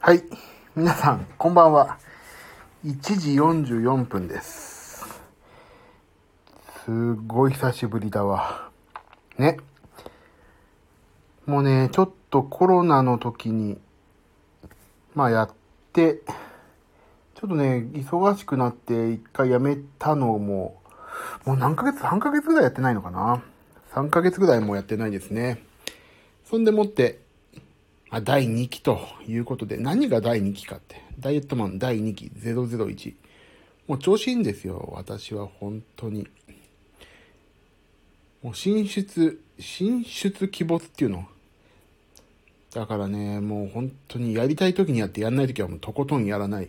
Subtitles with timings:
[0.00, 0.22] はい。
[0.76, 1.98] 皆さん、こんばんは。
[2.86, 5.20] 1時44分です。
[6.84, 8.70] すごい久しぶりだわ。
[9.38, 9.58] ね。
[11.46, 13.76] もうね、ちょっとコロナの時に、
[15.16, 15.50] まあやっ
[15.92, 16.22] て、
[17.34, 20.80] ちょっとね、忙しくなって一回やめたのも、
[21.44, 23.42] もう何ヶ月 ?3 ヶ月ぐらいやってないのかな
[23.94, 25.64] ?3 ヶ月ぐらいもうやってないですね。
[26.48, 27.18] そんでもって、
[28.10, 31.02] あ、第2期ということで、何が第2期かって。
[31.18, 33.14] ダイエットマン第2期001。
[33.86, 34.92] もう調子いいんですよ。
[34.94, 36.28] 私は本当に。
[38.42, 41.26] もう進出、進出鬼没っていうの。
[42.72, 46.68] だからね、もう本当にやりたい時にやってやんない時はもうとことんやらない。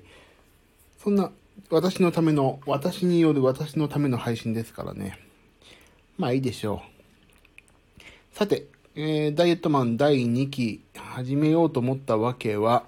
[0.97, 1.31] そんな
[1.69, 5.19] 私のための、私による私のための配信ですからね。
[6.17, 8.35] まあいいでしょう。
[8.35, 8.65] さて、
[9.01, 12.83] えー、ダイエットマン第2期始めようと思ったわけは、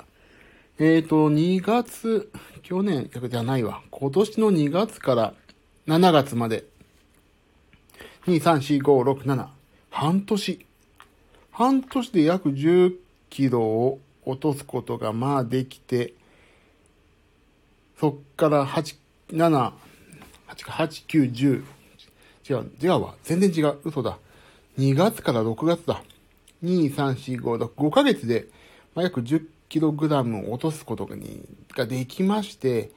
[0.78, 2.30] えーと、2月、
[2.64, 3.82] 去年じゃないわ。
[3.92, 5.34] 今年の2月から
[5.88, 6.66] 7月まで、
[8.26, 9.48] 2、3、4、5、6、7、
[9.90, 10.66] 半年。
[11.50, 12.96] 半年で約10
[13.30, 16.14] キロを落とすことがまあできて、
[17.98, 18.98] そっから8、
[19.32, 19.72] 7、
[20.50, 21.64] 8か、8、9、10。
[22.50, 23.16] 違う、違うわ。
[23.24, 23.78] 全然違う。
[23.86, 24.18] 嘘だ。
[24.82, 26.02] 2月から6月だ。
[26.64, 28.48] 2、3、4、5、6、5ヶ月で、
[28.96, 31.44] まあ、約10キログラムを落とすことがに
[31.76, 32.90] ができまして、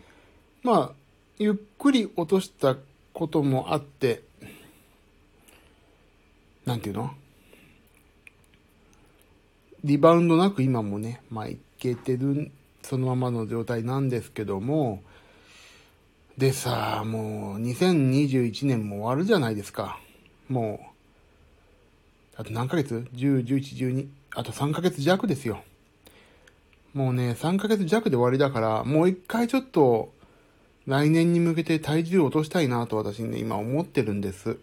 [0.62, 0.92] まあ、
[1.38, 2.76] ゆっくり落とした
[3.12, 4.22] こともあって、
[6.64, 7.10] なんていうの？
[9.84, 15.02] リバウンドなく今もね、まあいけてる、そのままの状態なんですけども、
[16.38, 20.00] でさ、もう2021年も終わるじゃないですか。
[20.48, 20.93] もう、
[22.36, 24.08] あと何ヶ月 ?10、11、12。
[24.34, 25.62] あと3ヶ月弱ですよ。
[26.92, 30.12] もうね、3ヶ月弱で終わりだから、もう一回ちょっと、
[30.86, 34.58] 来年に向けて体重を落としたいなと私ね、今思ってるんです。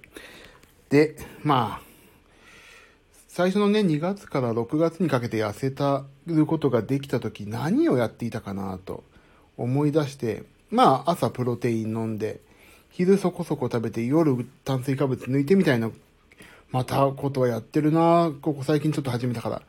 [0.89, 1.91] で、まあ、
[3.27, 9.03] 最初のね、2月から6月にかけて痩せたることができた時、何をやっていたかなと
[9.57, 12.41] 思い出して、まあ、朝プロテイン飲んで、
[12.89, 15.89] 昼そこそこ食べて、夜炭水化物抜いてみたいな
[16.71, 19.61] またことはやってるなここ最近ちょっと始めたから。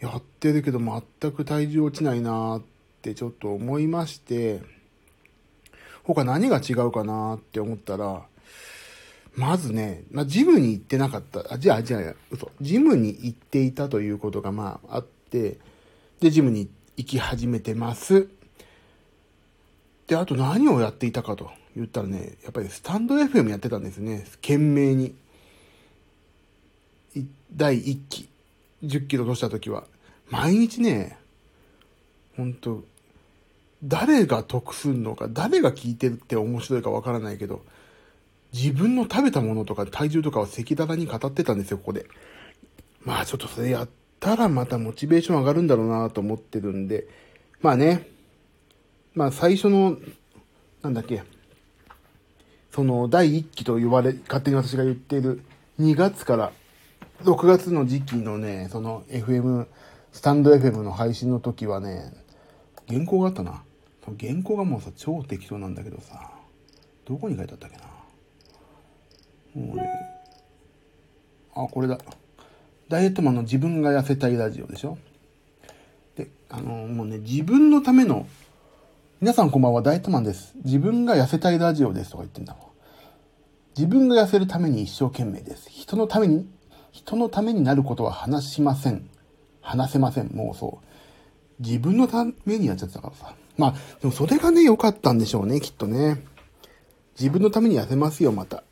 [0.00, 2.62] やってるけど全く体重落ちないなっ
[3.02, 4.60] てちょっと思いまして、
[6.04, 8.22] 他何が違うかなって思ったら、
[9.34, 11.52] まずね、まあ、ジムに行ってなかった。
[11.52, 12.50] あ、じゃあ、じゃあ、嘘。
[12.60, 15.58] ジムに行っていたということがまああって、
[16.20, 18.28] で、ジムに行き始めてます。
[20.06, 24.24] で、あと何をやっていたかと言ったらね、やっぱりスタンド FM やってたんですね。
[24.36, 25.14] 懸命に。
[27.54, 28.28] 第1期、
[28.84, 29.84] 10キロ落とした時は、
[30.30, 31.18] 毎日ね、
[32.36, 32.84] ほんと、
[33.84, 37.64] 誰が得すんのか、誰が聞いてるって面白いかわからないけど、
[38.52, 42.06] 自分の食べたものとか体重とかを赤裸々に語ってたんですよ、ここで。
[43.04, 43.88] まあちょっとそれやっ
[44.20, 47.06] たらまたモチベーション上がるんだろうなと思ってるんで、
[47.60, 48.08] まあね、
[49.14, 49.98] まあ最初の、
[50.82, 51.22] なんだっけ、
[52.72, 55.42] その第1期と言われ、勝手に私が言っている
[55.80, 56.52] 2月から
[57.22, 59.66] 6月の時期のね、その FM、
[60.12, 62.12] スタンド FM の配信の時はね、
[62.88, 63.64] 原稿があったな。
[64.04, 66.30] その原稿がもうさ、超適当なんだけどさ、
[67.04, 67.82] どこに書いてあったっけな。
[69.66, 69.90] もうね、
[71.54, 71.98] あ、これだ。
[72.88, 74.96] ダイエットマンの自分が痩せたいラジオでしょ
[76.14, 78.28] で、あの、もうね、自分のための、
[79.20, 80.54] 皆さんこんばんは、ダイエットマンです。
[80.64, 82.62] 自分が痩せたいラジオですとか言ってんだもん。
[83.76, 85.68] 自分が痩せるために一生懸命です。
[85.68, 86.48] 人のために
[86.92, 89.08] 人のためになることは話しません。
[89.60, 90.28] 話せません。
[90.28, 91.62] もうそう。
[91.62, 93.34] 自分のためにやっちゃってたからさ。
[93.56, 96.22] まあ、でもそれがね、良かったんでしょうね、きっとね。
[97.18, 98.62] 自分のために痩せますよ、また。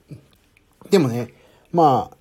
[0.90, 1.34] でもね、
[1.72, 2.16] まあ、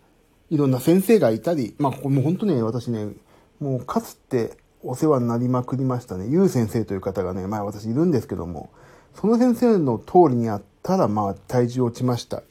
[0.50, 3.14] いろんな先生がいたり、まあ、もう本当ね、私ね、
[3.60, 6.28] もうかつてお世話になりまくりましたね。
[6.28, 8.70] ゆう先生という方がね、まあ私いるんですけども、
[9.14, 12.38] その先生の通りにやったら、まあ体重落ちました。
[12.38, 12.44] っ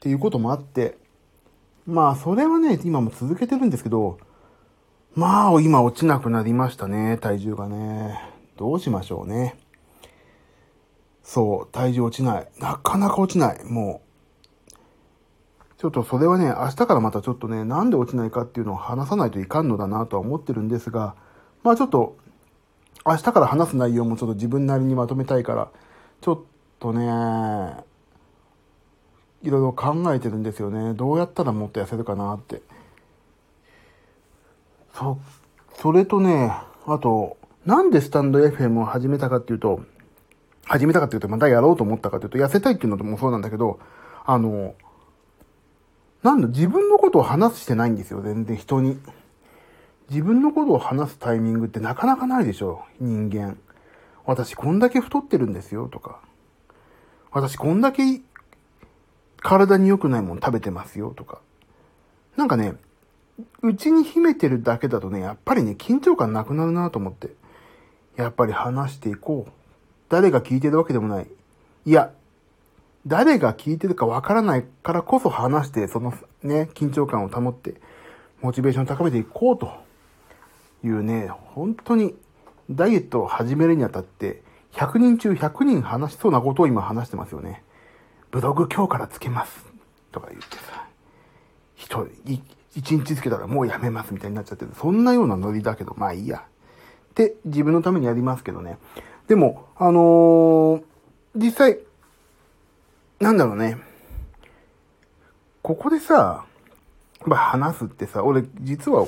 [0.00, 0.96] ていうこともあって、
[1.86, 4.18] まあ、それはね、今も続けてるんですけど、
[5.14, 8.18] まあ、今落ちなくなりましたね、体重がね。
[8.56, 9.56] どうしましょうね。
[11.22, 12.48] そう、体重落ちない。
[12.58, 13.64] なかなか落ちない。
[13.64, 14.04] もう。
[15.76, 21.14] ちょっとそれはね、明日からまたちょっとね、なんで落ちないかっていうのを話さないといかんのだなとは思ってるんですが、
[21.62, 22.16] まあちょっと、
[23.06, 25.68] 明日から話す内容もちょっと自分なりにまとめたいから、
[26.22, 26.40] ちょっ
[26.78, 27.84] とね、
[29.44, 30.94] いろいろ考えてるんですよね。
[30.94, 32.62] どうやったらもっと痩せるかなって。
[34.94, 35.18] そ、
[35.76, 36.50] それとね、
[36.86, 37.36] あと、
[37.66, 39.82] なんでスタンド FM を始めたかっていうと、
[40.64, 43.78] 始めたかっていうと、またやろうと思ったかっていうと、痩せたいっていうのもそうなんだけど、
[44.24, 44.74] あの、
[46.22, 48.98] なんだ、自分のことを話してないんですよ、全然人に。
[50.08, 53.58] 自分のことを話すタイミングってなかなかないでしょ、人間。
[54.24, 56.20] 私こんだけ太ってるんですよ、とか。
[57.30, 58.22] 私こんだけ
[59.44, 61.38] 体に良くないもの食べてますよ、とか。
[62.34, 62.74] なんかね、
[63.62, 67.28] うちに秘めてるだけだとね、やっぱりね、緊張感なくなるなと思って。
[68.16, 69.52] やっぱり話していこう。
[70.08, 71.26] 誰が聞いてるわけでもない。
[71.84, 72.12] いや、
[73.06, 77.74] 誰が聞いてるかわからないからこそ話して、そのね、緊張感を保って、
[78.40, 79.70] モチベーションを高めていこうと
[80.82, 82.14] いうね、本当に
[82.70, 84.42] ダイエットを始めるにあたって、
[84.72, 87.62] 100人中100人話しそうなことを今話してますよね。
[88.34, 89.64] ブログ今日からつけます。
[90.10, 90.88] とか言ってさ、
[91.76, 92.08] 人、
[92.74, 94.72] 一日つけたらもうやめますみたいになっちゃってる。
[94.76, 96.38] そんなようなノリだけど、まあいいや。
[96.38, 98.78] って自分のためにやりますけどね。
[99.28, 100.82] でも、あのー、
[101.36, 101.78] 実際、
[103.20, 103.78] なんだろうね。
[105.62, 106.44] ここでさ、
[107.26, 109.06] ま、話すってさ、俺、実は、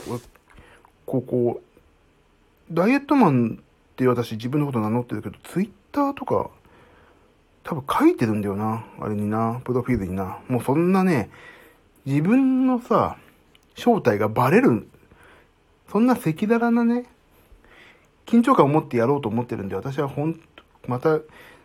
[1.05, 1.61] ここ、
[2.71, 6.49] ダイエットマンって私自分のこと名乗ってるけど、ツイッターとか、
[7.67, 8.85] 多分書いてるんだよな。
[9.01, 9.61] あれにな。
[9.65, 10.39] プロフィールにな。
[10.49, 11.31] もうそんなね、
[12.05, 13.17] 自分のさ、
[13.75, 14.89] 正体がバレる、
[15.91, 17.07] そんな赤裸々なね、
[18.25, 20.41] 緊張感を持ってやろうと思ってるんで、私はほん、
[20.87, 21.19] また、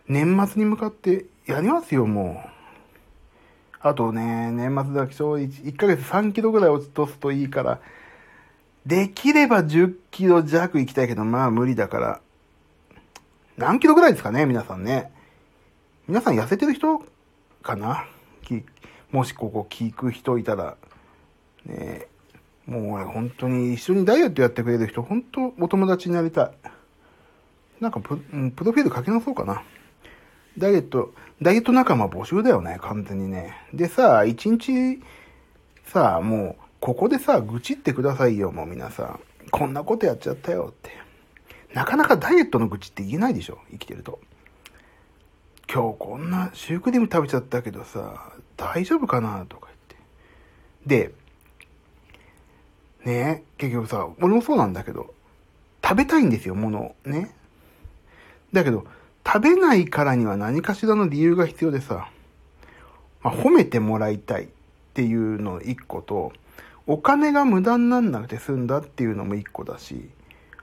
[0.08, 2.48] 年末に向かってやりますよ、もう。
[3.80, 7.80] あとね、年末だけちょ 1, 1ヶ月3キロぐらい落ちとすといいから、
[8.84, 12.20] できれば10キロ弱行きたいけど、まあ無理だから。
[13.56, 15.12] 何キロぐらいですかね、皆さんね。
[16.12, 17.02] 皆さん痩せてる人
[17.62, 18.06] かな？
[19.12, 20.76] もしここ聞く人いたら、
[21.64, 22.06] ね
[22.66, 26.50] もう俺本当に一緒にダイエットやってくれる人、本当お友達になりたい。
[27.80, 29.62] なんかププロフィール書き直そうかな。
[30.58, 33.54] ダイエット、ダイエット仲間募集だよね、完全にね。
[33.72, 35.00] でさ、一日、
[35.86, 39.20] さ、もう、ここでさ、愚痴ってくださいよ、もう皆さん。
[39.50, 40.90] こんなことやっちゃったよって。
[41.72, 44.20] なかなかダイエットの愚痴って言えないでしょ、生きてると。
[45.74, 49.68] 今日こんなシュークリーム食べちゃったけどさ、大丈夫かなとか
[50.86, 51.14] 言って。
[53.06, 55.14] で、ね結局さ、俺もそうなんだけど、
[55.82, 57.08] 食べたいんですよ、ものを。
[57.08, 57.34] ね。
[58.52, 58.84] だけど、
[59.26, 62.10] 食べないからには何かしらの理由が必要でさ、
[63.22, 64.48] まあ、褒めてもらいたいっ
[64.92, 66.34] ていうの一個と、
[66.86, 70.10] お金が無駄になんなくて済んだっていうのも一個だし、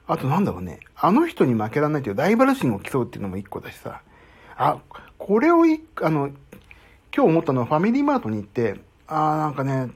[0.06, 4.04] あとなんだろうね、あの人に負けられないっていうライバル心を競うっていうのも一個だしさ、
[4.60, 4.82] あ、
[5.18, 6.36] これをい、あの、今
[7.14, 8.76] 日思ったのはファミリーマートに行って、
[9.08, 9.90] ああ、なんかね、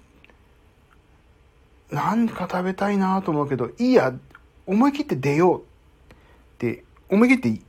[1.92, 4.14] なんか食べたいなと思うけど、いいや、
[4.66, 5.64] 思い切って出ようっ
[6.60, 7.62] て思い切って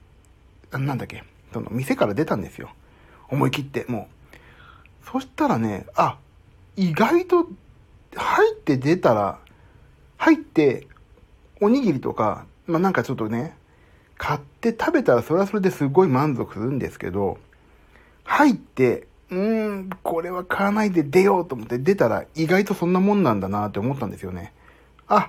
[0.79, 2.71] なんだっけ、その店から出たんですよ。
[3.29, 4.09] 思い切って、も
[5.03, 5.07] う。
[5.11, 6.19] そしたらね、あ、
[6.77, 7.49] 意外と
[8.15, 9.41] 入って出たら、
[10.17, 10.87] 入って、
[11.61, 13.57] おにぎりとか、まあ、なんかちょっとね、
[14.25, 17.37] 買って食べたらそれはそれですごい満足するんですけど、
[18.25, 24.55] 入って、うーん、これは買わないで出ようと思って出たら意外とそんなもんなんだなって思ったんですよね。
[25.09, 25.29] あ、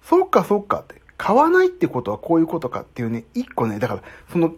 [0.00, 1.02] そっかそっかって。
[1.16, 4.54] 買わないってことはこういうことかっていうね、一個ね、だから、その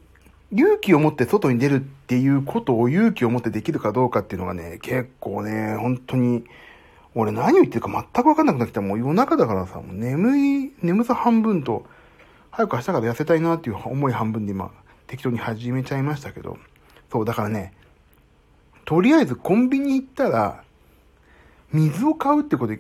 [0.53, 6.45] 勇気を持って外に出るっていうことを勇気を持ってできるかどうかっていうのがね、結構ね、本当に、
[7.15, 8.83] 俺何を言ってるか全くわかんなくなってきた。
[8.83, 11.87] もう夜中だからさ、もう眠い、眠さ半分と、
[12.59, 14.73] 早く明日から痩せたいなっていう思い半分で今、
[15.07, 16.59] 適当に始めちゃいましたけど。
[17.09, 17.73] そう、だからね、
[18.85, 20.65] とりあえずコンビニ行ったら、
[21.73, 22.75] 水を買うってこと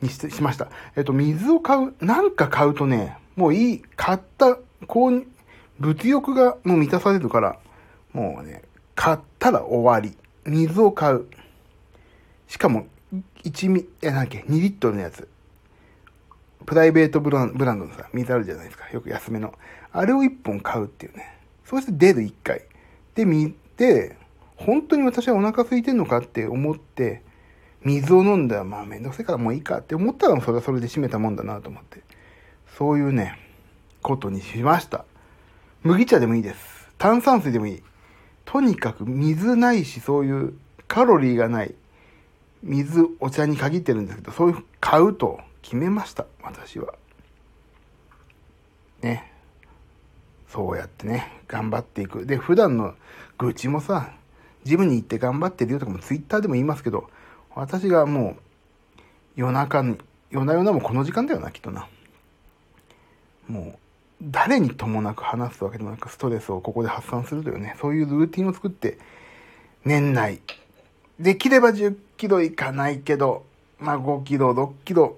[0.00, 0.68] にししました。
[0.96, 4.56] えっと、水を買う、なんか買うとね、もういい、買った、
[4.86, 5.26] こう、
[5.78, 7.58] 物欲がもう満たされるから、
[8.14, 8.62] もうね、
[8.94, 10.16] 買ったら終わり。
[10.46, 11.26] 水を買う。
[12.48, 12.86] しかも、
[13.42, 15.28] 1ミ、え、なんだっけ、2リットルのやつ。
[16.66, 18.88] プライベートブランドのさ、水あるじゃないですか。
[18.90, 19.54] よく安めの。
[19.92, 21.38] あれを1本買うっていうね。
[21.64, 22.62] そして出る1回。
[23.14, 24.16] で、見て、
[24.56, 27.22] 本当に私はお腹空いてんのかって思って、
[27.84, 32.00] 水を飲んだら、まあめんどくせえからもういいかって思ったらそれはそれで閉めたもんだなと思って。
[32.78, 33.38] そういうね、
[34.02, 35.04] ことにしました。
[35.82, 36.88] 麦茶でもいいです。
[36.98, 37.82] 炭酸水でもいい。
[38.44, 40.54] とにかく水ないし、そういう
[40.88, 41.74] カロリーがない。
[42.62, 46.26] 水、お茶に限ってるんですけど、そういう買うと決めました。
[46.42, 46.94] 私は。
[49.00, 49.32] ね。
[50.46, 52.26] そうやってね、頑張っていく。
[52.26, 52.94] で、普段の
[53.38, 54.12] 愚痴もさ、
[54.64, 57.08] ジムに行って頑張ってるよとかもツイッターでも言いますけど、
[57.54, 58.36] 私がも
[58.98, 59.00] う
[59.36, 59.96] 夜中に、
[60.30, 61.88] 夜な夜なもこの時間だよな、きっとな。
[63.48, 63.78] もう
[64.22, 68.98] 誰にともなく話すわけでもなく、ストレスをここで発散するというね、そういうルーティンを作って、
[69.86, 70.42] 年内、
[71.18, 73.46] できれば10キロいかないけど、
[73.80, 75.16] まあ5キロ、6キロ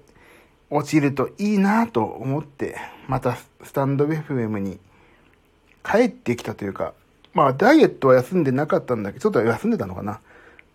[0.69, 4.79] 落ちるといいなと思って、またスタンド FM に
[5.83, 6.93] 帰ってきたというか、
[7.33, 10.19] まあダイエットは休んでなかったんだけど、ちょっと休んでたのかな。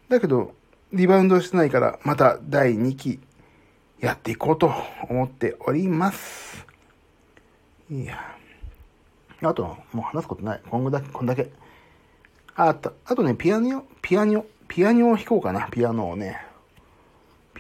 [0.09, 0.55] だけど、
[0.93, 3.21] リバウンドしてないから、また第2期
[4.01, 4.73] やっていこうと
[5.09, 6.67] 思っております。
[7.91, 8.37] いや。
[9.43, 10.61] あと、もう話すことない。
[10.69, 11.51] 今後だけ、こんだけ。
[12.55, 16.52] あ、と、あとね、ピアノ、ピアノ、ピアノを弾こうかな、ピアノをね。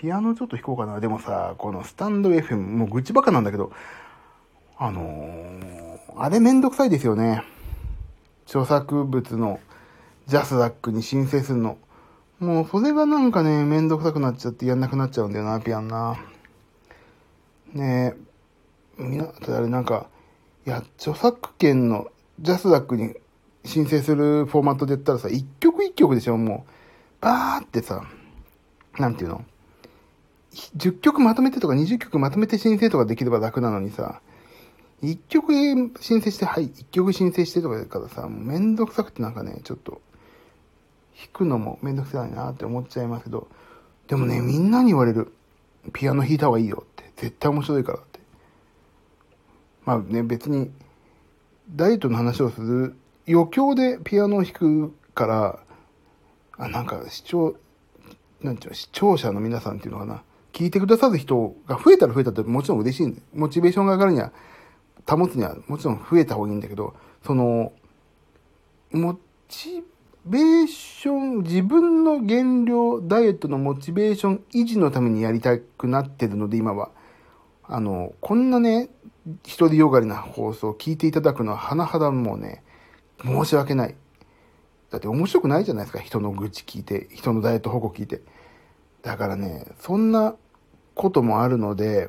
[0.02, 0.99] ピアノちょっと弾こうかな。
[0.99, 3.71] でもさ、このスタンド FM、もう愚痴ばっかなんだけど、
[4.76, 7.44] あのー、あれめんどくさいですよね。
[8.44, 9.61] 著作物の
[10.26, 11.78] ジャスダックに申請するの。
[12.40, 16.16] もうそれがなんかね、めんどくさくなっちゃってやんなくなっちゃうんだよな、ピアノな。
[17.73, 18.16] ね
[18.99, 20.09] え、みな、あれなんか、
[20.66, 22.09] いや、著作権の
[22.40, 23.14] ジャスダックに
[23.64, 26.73] 申請するフォーマットで言ったらさ、一曲一曲でしょ、もう。
[27.21, 28.02] バーってさ、
[28.99, 29.44] なんていうの？
[30.76, 34.21] ?10 曲まとめてとか20曲まとめて申請とかできれば楽なのにさ、
[35.02, 40.00] 1曲申請して、はい、1曲申請してとかだからさ、めんどくさくてなんかね、ちょっと、
[41.18, 43.49] 弾くのもめんどくさいなって思っちゃいますけど、
[44.06, 45.32] でもね、みんなに言われる。
[45.92, 47.11] ピアノ弾いた方がいいよって。
[47.16, 48.21] 絶対面白いからって。
[49.85, 50.71] まあね、別に、
[51.75, 52.97] ダイエットの話をする
[53.28, 55.59] 余興でピアノを弾くから、
[56.59, 57.56] あ、なんか視聴、
[58.40, 60.23] なんていうの、視聴者の皆さんっていうのかな。
[60.52, 64.32] 聞いてくださる人が増えたら増えたってもちろん嬉しいんで、モチベーションが上がるには、
[65.06, 66.94] 保つにはもちろん増えた方がいいんだけど、
[67.25, 67.73] その、
[68.92, 69.18] モ
[69.49, 69.82] チ
[70.25, 76.90] ベーション、自分の減量、ダイエットのモチベーション維持のためにやりたくなってるので、今は。
[77.64, 78.90] あの、こんなね、
[79.44, 82.62] 一人よがりな放送を聞いていただくのは甚だもうね、
[83.25, 83.97] 申し訳ない。
[84.90, 88.23] だって面白くないじゃないですか、人の愚痴聞いて、人のダイエット報告聞いて。
[89.02, 90.37] だからね、そんな
[90.94, 92.08] こともあるので、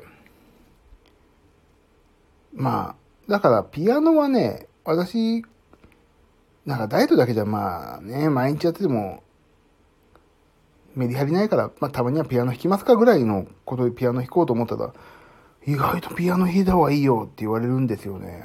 [2.52, 5.44] まあ、だからピアノはね、私、
[6.66, 9.22] なんかダイエットだけじゃまあね、毎日やってても、
[10.94, 14.92] メリハリないから、まあたまにはピアノ弾きますかぐらいのことでピアノ弾こうと思ったら、
[15.66, 18.44] 意外とピアノ弾いた方がいいよって言われるんですよね。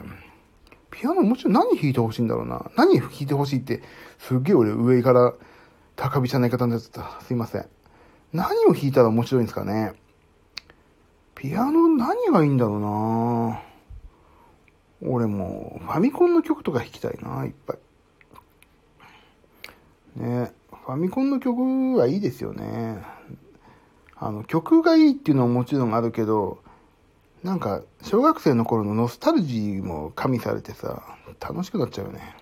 [0.90, 2.72] ピアノもちろん何弾いてほしいんだろうな。
[2.76, 3.84] 何弾いてほしいって、
[4.18, 5.34] すっげえ俺上から
[5.96, 7.22] 高飛車な言い方になっちゃった。
[7.22, 7.66] すいません。
[8.34, 9.94] 何を弾いたら面白いんですかね。
[11.40, 13.62] ピアノ何がいいんだろうな
[15.02, 17.76] 俺もファミコンの曲とか弾きたいな、いっぱ
[20.18, 20.22] い。
[20.22, 23.02] ねファミコンの曲はいいですよね。
[24.18, 26.62] あの、曲がいいっていうのはもちろんあるけど、
[27.42, 31.04] なんか、小学生の頃のノスタルジーも加味されてさ、
[31.40, 32.36] 楽しくなっちゃうよね。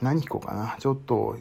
[0.00, 0.76] 何弾こうかな。
[0.78, 1.36] ちょっと、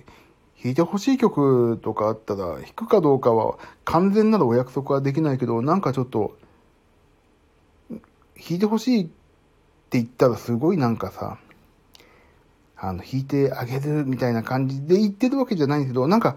[0.66, 6.36] 弾いてほしい曲とかあったら、弾くかどうかは完全なるお約束はできないけど、なんかちょっと、
[7.90, 8.00] 弾
[8.58, 9.12] いてほしいって
[10.00, 11.38] 言ったらすごいなんかさ、
[12.78, 16.36] あの、弾いてあげるみたいな感じで言ってるわけじゃないんですけど、なんか、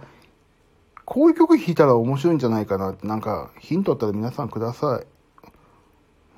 [1.06, 5.06] こういう曲弾いたら面白いんじゃないかなって、なんか、ヒントあったら皆さんください。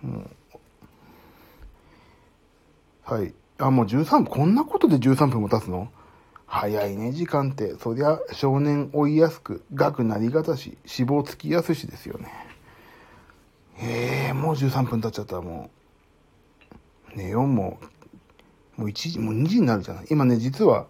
[0.04, 0.30] うん、
[3.02, 3.35] はい。
[3.59, 5.90] あ、もう13分、こんなことで13分も経つの？
[6.52, 7.76] 早いね、時間って。
[7.76, 12.28] そりゃ、少年追いやすく、学なりがたし、死亡つきやすしですよね。
[13.78, 15.71] ええー、もう13分経っちゃったも
[17.14, 17.16] う。
[17.16, 17.78] 寝よう、も。
[18.76, 20.07] もう1時、もう2時になるじゃない。
[20.11, 20.88] 今ね、実は、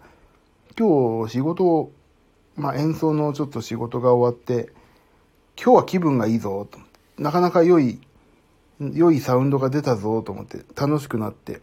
[0.75, 1.91] 今日仕事を
[2.55, 4.73] まあ演奏のちょっと仕事が終わって、
[5.55, 6.79] 今日は気分がいいぞ、と。
[7.19, 8.01] なかなか良い、
[8.79, 11.61] 良いサウンドが出たぞ、と思って、楽しくなって。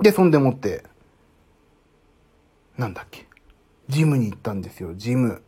[0.00, 0.84] で、そんでもって、
[2.76, 3.26] なんだっけ？
[3.88, 5.42] ジムに行ったんですよ、ジム。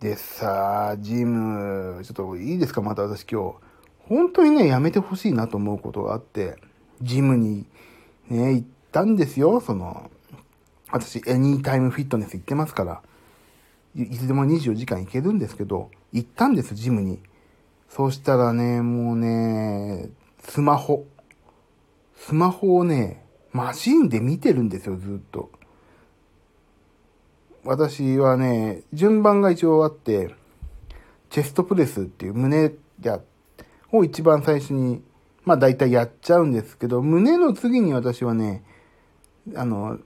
[0.00, 2.82] でさあ、ジム、ちょっといいですか？
[2.82, 3.56] また私今日。
[4.08, 6.56] 本当にね、やめてほしいなと思うことがあって、
[7.02, 7.66] ジムに
[8.28, 10.10] ね、行ったんですよ、その、
[10.90, 13.02] 私、エニータイムフィットネス行ってますから、
[13.94, 17.20] いつでも24時間行けるんですけど、行ったんです、ジムに。
[17.90, 20.08] そしたらね、もうね、
[20.40, 21.06] スマホ。
[22.16, 25.50] スマホをね、マシンで見てるんですよ、ずっと。
[27.64, 30.34] 私はね、順番が一応あって、
[31.30, 32.72] チェストプレスっていう胸
[33.02, 33.20] や、
[33.92, 35.02] を一番最初に
[35.48, 38.62] まあ大体やっちゃうんですけど、胸の次に私はね、
[39.56, 39.98] あの、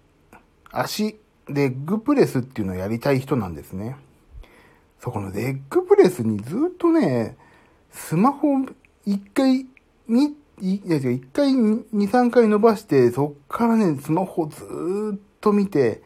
[0.71, 1.19] 足、
[1.49, 3.97] レッグプレスっていうのをやりたい人なんですね。
[5.01, 7.37] そこのレッグプレスにずっとね、
[7.91, 8.51] スマホ
[9.05, 9.67] 一回
[10.07, 10.27] 見、
[10.61, 11.53] い、いや、一回、
[11.93, 14.63] 二、三回伸ばして、そっからね、スマホず
[15.17, 16.03] っと見て、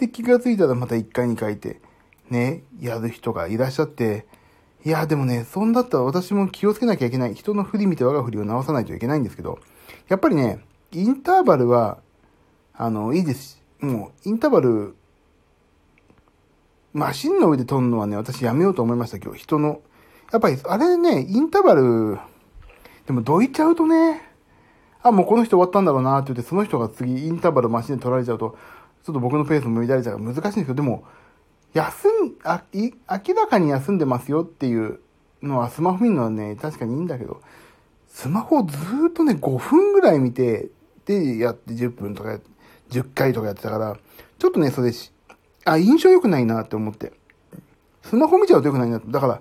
[0.00, 1.80] で、気がついたらまた一回に書いて、
[2.30, 4.26] ね、やる人がいらっしゃって、
[4.82, 7.34] いや、でもね、そんだったら私も気をつけなきゃいけない。
[7.34, 9.58] 人の振り見て我が振りを直さないといけないんですけど、
[10.08, 11.98] やっぱりね、インターバルは、
[12.72, 13.62] あの、いいですし。
[13.80, 14.96] もう、インターバル、
[16.94, 19.40] マシンの上で撮るのはね、私やめようと思いました、今日。
[19.40, 19.82] 人の。
[20.32, 22.18] やっぱり、あれね、インターバル、
[23.06, 24.22] でもどいちゃうとね、
[25.02, 28.56] あ、もうこの人終わったんだろうなって言って、その人が次インターバルマシンで取られちゃうと、
[29.04, 31.04] ちょっと僕のペースも乱れちゃうから難しいんですけど、でも、
[31.72, 35.00] 休ん、あ、い、明らかに休んでますよっていう
[35.42, 37.40] のはスマホ見るのはね、確かにいいんだけど、
[38.08, 38.76] スマホをず
[39.08, 40.68] っとね、5分ぐらい見て、
[41.06, 42.38] で、やって10分とか、
[42.90, 43.96] 10回とかやってたから、
[44.38, 45.12] ちょっとね、それし、
[45.64, 47.12] あ、印象良くないなって思って。
[48.02, 49.10] スマホ見ちゃうと良くないなって。
[49.10, 49.40] だから、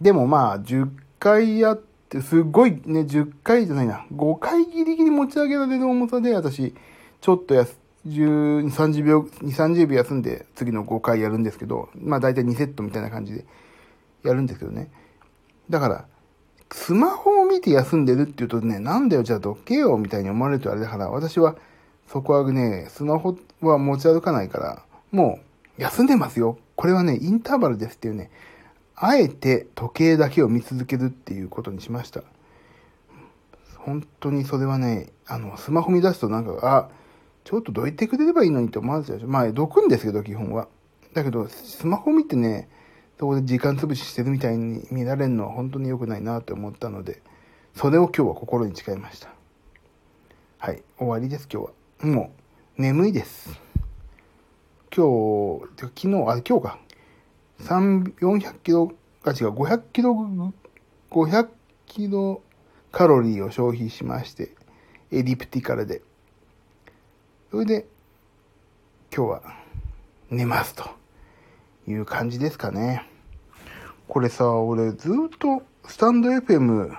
[0.00, 6.74] でもまあ、10回やって、すっごいね、10回じゃないな、5回ギリギリ持ち上げられる重さで、私、
[7.20, 13.44] ちょっとやす、10、30秒、2、30秒休んで、次の5回やるんですけど、まあ大体2セットみたいな感じで
[14.22, 14.90] やるんですけどね。
[15.70, 16.06] だから、
[16.72, 21.56] スマホを見て休んでるって言うとね、なんだよ、じゃあどけよ、みたいに思われるとあれだから、私は、
[22.06, 25.40] そこはね、スマホは持ち歩かないから、も
[25.78, 26.58] う、休んでますよ。
[26.76, 28.30] これはね、インターバルですっていうね、
[28.94, 32.22] あえて時計だけを見続けるっていうことにしました。
[33.76, 36.88] 本当にそれはね、あの、スマホ見出すとなんか、あ、
[37.48, 39.28] ちょっとどいてくれればいいのにって思われちゃうでしょ。
[39.28, 40.68] まあ、どくんですけど、基本は。
[41.14, 42.68] だけど、スマホ見てね、
[43.18, 47.22] そこで時間潰ししてるみたいに見られるのは本当に良くないなって思ったので、
[47.74, 49.30] それを今日は心に誓いました。
[50.58, 51.72] はい、終わりです、今日
[52.04, 52.12] は。
[52.12, 52.32] も
[52.76, 53.58] う、眠いです。
[54.94, 56.78] 今日、昨日、あ、今日か。
[57.60, 58.92] 3、400キロ、
[59.24, 60.52] あ、違う、500キロ、
[61.10, 61.48] 500
[61.86, 62.42] キロ
[62.92, 64.54] カロリーを消費しまして、
[65.10, 66.02] エリプティカルで。
[67.50, 67.86] それで、
[69.10, 69.42] 今日は
[70.28, 70.84] 寝ますと
[71.86, 73.08] いう感じですかね。
[74.06, 76.94] これさ、俺ずっとスタンド FM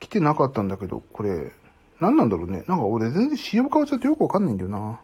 [0.00, 1.52] 来てなかったんだけど、これ、
[2.00, 2.64] 何なんだろうね。
[2.66, 5.00] なんか俺全然仕様変わっちゃってよくわかんないんだよな。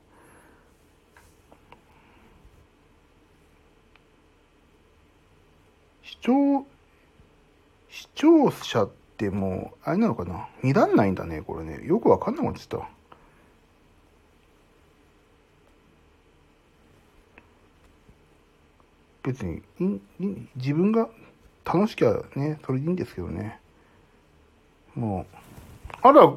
[6.03, 6.67] 視聴、
[7.89, 11.87] 視聴者ってもう、あれなのかな見らんないんだね、これね。
[11.87, 12.89] よくわかんなくなってた。
[19.23, 19.63] 別に
[20.57, 21.09] 自分が
[21.65, 23.61] 楽しきゃね、それでいいんですけどね。
[24.95, 25.37] もう、
[26.03, 26.33] あら、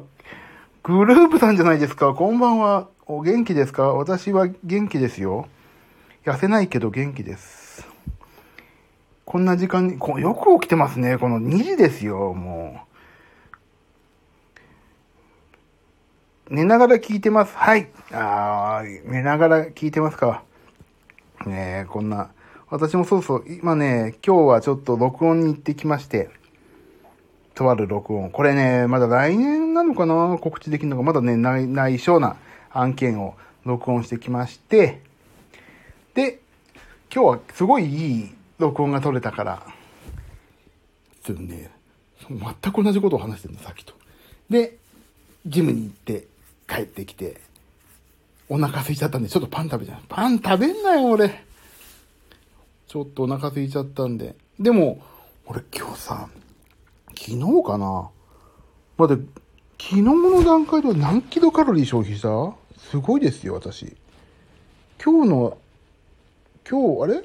[0.82, 2.12] グループさんじゃないですか。
[2.12, 2.88] こんばんは。
[3.06, 3.94] お元気ですか？
[3.94, 5.48] 私は元気ですよ。
[6.24, 7.86] 痩せないけど元気です。
[9.24, 11.18] こんな時間に、こよく起きてますね。
[11.18, 12.80] この2時ですよ、も
[16.50, 16.54] う。
[16.54, 17.56] 寝ながら聞いてます。
[17.56, 17.88] はい。
[18.12, 20.44] あー、寝ながら聞いてますか。
[21.46, 22.30] ねえ、こんな。
[22.72, 26.30] 私もそうそう、今ね、今日はちょっと録音に行ってきまして、
[27.54, 28.30] とある録音。
[28.30, 30.38] これね、まだ来年なのかな？
[30.40, 32.36] 告知できるのか、まだね、内内緒な
[32.70, 35.02] 案件を録音してきまして、
[36.14, 36.40] で、
[37.14, 39.66] 今日はすごいいい録音が取れたから、
[41.22, 41.70] ちょっとね、
[42.26, 43.92] 全く同じことを話してるの、さっきと。
[44.48, 44.78] で、
[45.44, 46.26] ジムに行って
[46.66, 47.38] 帰ってきて、
[48.48, 49.98] お腹空いちゃったんで、ちょっとパン食べちゃう。
[50.08, 51.51] パン食べんなよ、俺。
[52.92, 54.36] ちょっとお腹空いちゃったんで。
[54.60, 55.00] でも、
[55.46, 56.28] 俺今日さ、
[57.18, 58.10] 昨日かな
[58.98, 59.16] まだ、
[59.80, 62.54] 昨日の段階では何キロカロリー消費した？
[62.78, 63.96] すごいですよ、私。
[65.02, 65.58] 今日の、
[66.68, 67.24] 今日、あれ？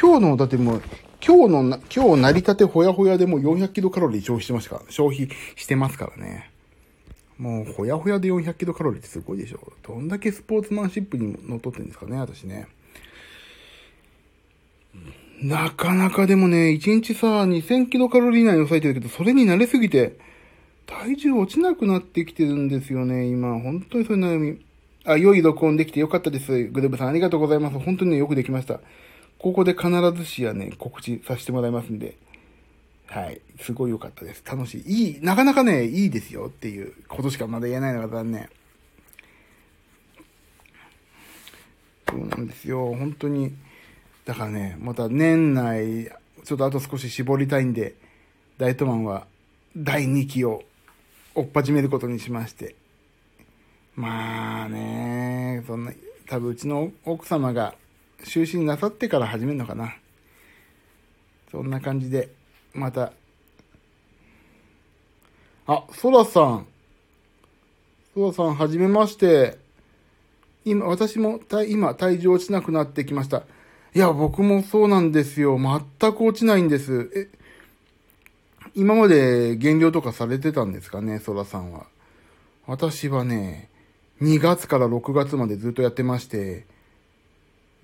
[0.00, 0.82] 今日の、だってもう、
[1.22, 6.50] 今日のな、今日成り立てほやほやでもう400キロカロリー消費してましたから、消費してますからね。
[7.36, 9.74] もう、ほやほやで400キロカロリーってすごいでしょ。
[9.86, 12.68] どんだけスポーツマンシップにのっとってんですかね、私ね。
[15.42, 20.18] なかなかでもね、1日さ、2000キロカロリー以内に抑えてるけど、それに慣れすぎて、
[20.86, 23.60] 体重落ちなくなってきてるんですよね、今。
[23.60, 24.64] 本当にそういう悩み。
[25.04, 26.64] あ、良い録音できてよかったです。
[26.68, 27.78] グループさんありがとうございます。
[27.78, 28.80] 本当にね、よくできました。
[29.38, 32.16] ここで必ずしやね、告知させてもらいますんで。
[33.06, 33.40] はい。
[33.60, 34.42] すごい良かったです。
[34.44, 34.82] 楽しい。
[34.86, 38.48] いい、なかなかね、いいですよっていうことしかまだ言えないのが残念。
[42.08, 42.94] そうなんですよ。
[42.94, 43.52] 本当に。
[44.26, 46.10] だからね、また年内、
[46.44, 47.94] ちょっとあと少し絞りたいんで、
[48.58, 49.24] ダイエットマンは
[49.76, 50.64] 第2期を
[51.36, 52.74] 追っ始めることにしまして。
[53.94, 55.92] まあね、そんな、
[56.28, 57.76] 多分うちの奥様が
[58.24, 59.94] 就寝なさってから始めるのかな。
[61.52, 62.28] そんな感じで、
[62.74, 63.12] また、
[65.68, 66.66] あ、ソラさん。
[68.12, 69.56] ソラさん、はじめまして。
[70.64, 73.44] 今、私も、今、体重落ちなくなってきました。
[73.96, 75.58] いや、僕もそうなんですよ。
[75.58, 77.10] 全く落ちないんです。
[77.16, 77.28] え、
[78.74, 81.86] 今まで減量とかされてたんですかね、ソラさんは。
[82.66, 83.70] 私はね、
[84.20, 86.66] 2月から6月までずっとやってまして、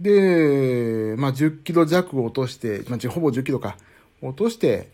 [0.01, 3.79] で、まあ、10キロ弱落として、まあ、ほぼ10キロか、
[4.21, 4.91] 落として、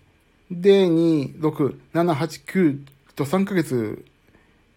[0.53, 2.79] で、2、6、7、8、9
[3.17, 4.05] と3ヶ月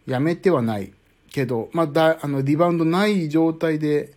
[0.07, 0.91] やめてはない
[1.29, 4.13] けど、まあ、だ、あの、リバウンドない状態で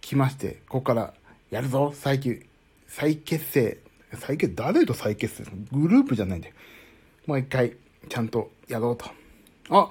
[0.00, 1.12] 来まして、ここから
[1.52, 2.40] やるぞ、再起、
[2.88, 3.78] 再結成。
[4.14, 5.50] 再結、誰と再結成？
[5.70, 6.54] グループじゃないんで。
[7.26, 7.74] もう一回、
[8.08, 9.04] ちゃんとやろうと。
[9.68, 9.90] あ、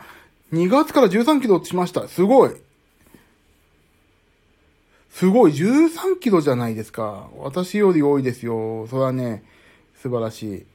[0.52, 2.08] 2月から13キロ落ちました。
[2.08, 2.52] すごい。
[5.12, 7.30] すごい、13キロじゃないですか。
[7.38, 8.88] 私より多いですよ。
[8.88, 9.44] それはね、
[10.02, 10.66] 素晴らしい。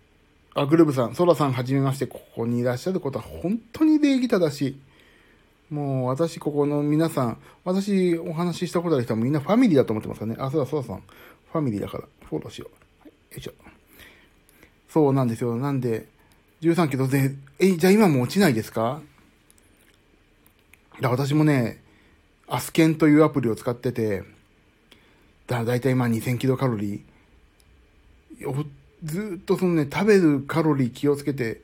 [0.55, 4.81] あ、グルーブさん、ソラさんはじめまして、ここにいらっしゃることは本当に礼儀正しい。
[5.71, 10.37] もう私、ここの皆さん、私お話ししたことある人はみんなファミリーだと思ってますかね。
[10.39, 11.03] あ、そうだ、そうださん。
[11.53, 12.71] ファミリーだから、フォローしよ
[13.05, 13.09] う。
[13.09, 13.53] よいしょ。
[14.89, 15.57] そうなんですよ。
[15.57, 16.07] なんで、
[16.63, 19.03] 13キロで、え、じゃあ今も落ちないですか？
[21.01, 21.83] だ私もね、
[22.47, 24.23] アスケンというアプリを使ってて、
[25.47, 28.67] だ、だいたいまあ2000キロカロリー。
[29.05, 31.63] ずっとそのね、食べるカロリー気をつけて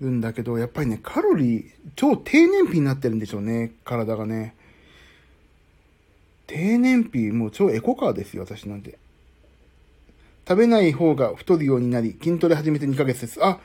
[0.00, 1.64] るんだけど、やっぱりね、カロリー、
[1.96, 4.54] 超低燃費になってるんでしょうね、体がね。
[6.46, 8.98] 低燃費、もう超エコカーですよ、私なんて。
[10.48, 13.38] 食べない方が太るようになり、筋トレ始めて2ヶ月です。
[13.44, 13.60] あ、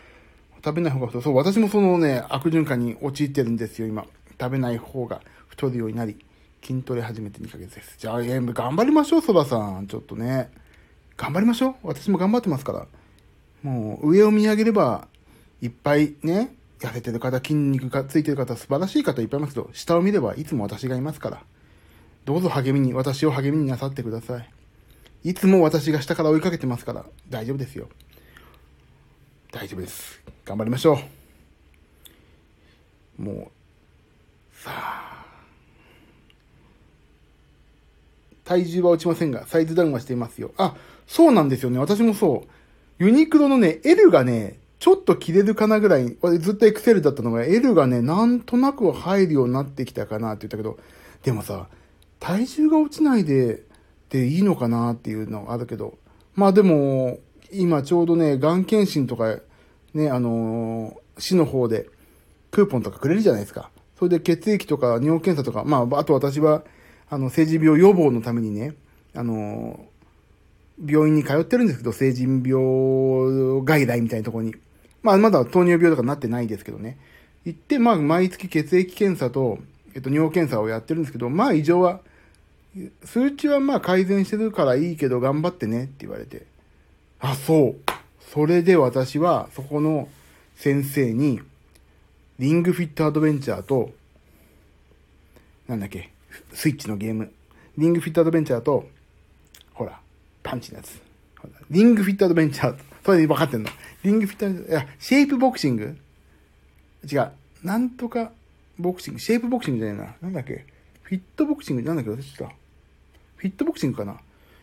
[0.63, 1.23] 食べない方が太る。
[1.23, 4.05] そう、私もそのね、悪循環に陥ってるんですよ、今。
[4.39, 6.17] 食べない方が太るようになり、
[6.61, 7.95] 筋トレ始めて2ヶ月です。
[7.97, 9.87] じゃあ、えー、頑張りましょう、そばさん。
[9.87, 10.51] ちょっとね。
[11.17, 11.75] 頑張りましょう。
[11.83, 12.87] 私も頑張ってますから。
[13.63, 15.07] もう、上を見上げれば、
[15.61, 21.43] いっぱいね、痩せてる方、筋肉がついてる方、素晴らしい方いっぱいいますけど、下を見ればいつも私がいますから。
[22.25, 24.49] どうぞ励みに、私を励みになさってください。
[25.23, 27.87] いつも私が下から追いかけてますから、大丈夫ですよ。
[29.51, 30.21] 大丈夫です。
[30.43, 30.99] 頑張りましょ
[33.17, 33.21] う。
[33.21, 33.51] も
[34.53, 35.25] う、さあ。
[38.43, 40.51] 体重は落ちませんが、サイズダウンはしていますよ。
[40.57, 40.75] あ、
[41.07, 41.79] そうなんですよね。
[41.79, 43.03] 私もそう。
[43.03, 50.77] ユニクロのね、L がね、ちょっと切れるかなぐらい、ずっと XL だったのが、L がね、なんとなく入るようになってきたかなって言ったけど、
[51.23, 51.69] でもさ、
[52.19, 53.63] 体重が落ちないで、
[54.11, 55.97] でいいのかなっていうのがあるけど、
[56.35, 57.17] まあでも、
[57.51, 59.39] 今ちょうどね、がん検診とか、
[59.95, 61.89] ね、あのー、市の方で、
[62.51, 63.71] クーポンとかくれるじゃないですか。
[63.97, 66.63] それで血液とか尿検査とか、まあ、あと私は、
[67.09, 68.75] あの、成人病予防のためにね、
[69.15, 74.53] あのー、病院に通ってるんですけど、成人病外来みたいなところに。
[75.05, 76.97] まあ、まだ糖尿病とかなってないですけどね。
[77.45, 79.59] 行って、まあ、毎月血液検査と、
[79.93, 81.99] えっと、尿検査をやってるんですけど、まあ、異常は、
[83.03, 86.47] 数値はまあ改善してるからいいけど頑張ってねって言われて。
[87.19, 87.75] あ、そう。
[88.33, 90.09] それで私は、そこの
[90.55, 91.39] 先生に、
[92.39, 93.91] リングフィットアドベンチャーと、
[95.67, 96.09] なんだっけ、
[96.51, 97.31] スイッチのゲーム。
[97.77, 98.89] リングフィットアドベンチャーと、
[99.75, 99.99] ほら、
[100.41, 100.99] パンチのやつ。
[101.69, 103.69] リングフィットアドベンチャーそれで分かってんの。
[104.03, 105.95] リングフィット、いや、シェイプボクシング
[107.09, 107.31] 違う。
[107.63, 108.31] なんとか
[108.79, 109.19] ボクシング。
[109.19, 110.15] シェイプボクシングじゃないな。
[110.21, 110.65] なんだっけ
[111.03, 112.47] フィットボクシングなんだっけ私した。
[113.35, 114.17] フィットボクシングかな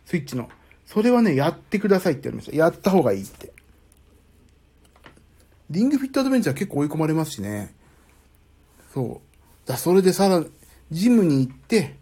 [0.07, 0.51] スイッチの。
[0.87, 2.57] それはね、やってくださいって言われました。
[2.57, 3.53] やった方がいいって。
[5.71, 7.73] リングフィットアドベンチャー結構追い込まれますしね。
[8.93, 9.69] そう。
[9.69, 10.45] だそれでさら、
[10.91, 11.95] ジムに行って、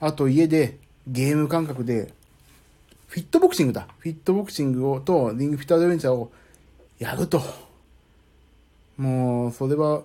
[0.00, 2.14] あと家でゲーム感覚で、
[3.12, 3.88] フィットボクシングだ。
[3.98, 6.32] フィットボクシングをと、リングフィットアドベンチャーを
[6.98, 7.42] やると。
[8.96, 10.02] もう、それは、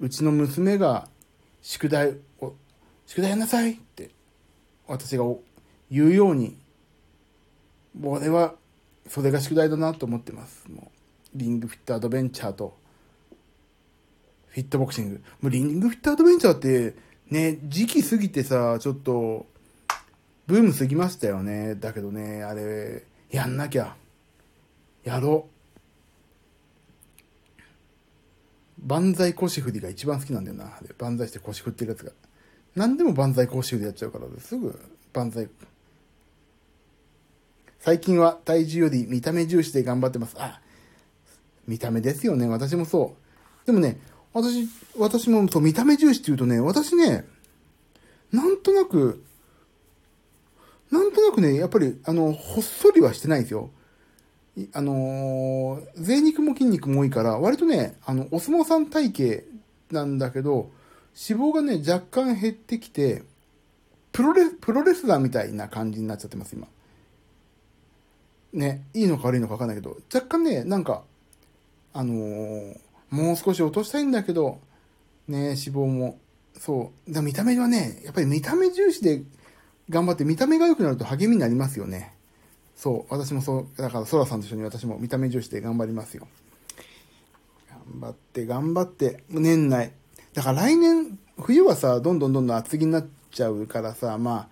[0.00, 1.06] うちの娘が
[1.60, 2.54] 宿題を、
[3.04, 4.10] 宿題やんなさいって、
[4.86, 5.24] 私が
[5.90, 6.56] 言うように、
[8.02, 8.54] 俺は、
[9.06, 10.64] それが宿題だなと思ってます。
[10.70, 10.90] も
[11.34, 12.74] うリングフィットアドベンチャーと、
[14.46, 15.22] フィットボクシング。
[15.42, 16.96] もうリングフィットアドベンチャーって、
[17.28, 19.44] ね、時期過ぎてさ、ちょっと、
[20.46, 21.74] ブーム過ぎましたよね。
[21.74, 23.96] だけどね、あれ、やんなきゃ。
[25.04, 25.48] やろ
[28.78, 28.86] う。
[28.86, 30.78] 万歳腰振りが一番好きなんだよな。
[30.98, 32.12] 万歳して腰振ってるやつが。
[32.76, 34.78] 何でも万歳腰振りやっちゃうから、すぐ
[35.12, 35.48] 万歳。
[37.80, 40.36] 最近は体重より見た目重視で頑張ってます。
[40.38, 40.60] あ、
[41.66, 42.46] 見た目ですよね。
[42.46, 43.16] 私もそ
[43.64, 43.66] う。
[43.66, 43.98] でもね、
[44.32, 47.24] 私、私もそう、見た目重視って言うとね、私ね、
[48.30, 49.24] なんとなく、
[50.90, 53.70] なんとなくね、やっぱり、あの、ほっそりはしてないんですよ。
[54.72, 59.42] あのー、贅肉も筋肉も多いから、割とね、あの、お相撲さん体型
[59.90, 60.70] なんだけど、
[61.28, 63.22] 脂肪がね、若干減ってきて、
[64.12, 66.68] プロレス、プロレスラーみたいな感じになっちゃってます、今。
[68.54, 71.02] ね、いいのか悪いのか分かんないけど、若干ね、なんか、
[71.92, 72.78] あのー、
[73.10, 74.60] もう少し落としたいんだけど、
[75.28, 76.18] ね、脂肪も、
[76.58, 77.22] そう。
[77.22, 79.22] 見た目はね、やっぱり見た目重視で
[79.88, 82.14] 頑張って、見た目が良くなると励みになりますよね。
[82.74, 83.14] そう。
[83.14, 86.28] 私もそう、だから、ソラさんと一緒に私も見た目重視で頑張りますよ。
[87.90, 89.92] 頑張って、頑張って、年内。
[90.34, 94.48] だから来年、冬はさ、どんどんどんどん厚着になっちゃうからさ、ま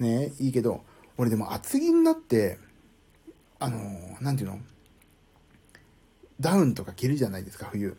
[0.00, 0.82] あ、ね、いいけど、
[1.18, 2.58] 俺でも厚着になって、
[3.58, 4.58] あのー、なんていうの？
[6.40, 7.98] ダウンとか着るじゃないですか、冬。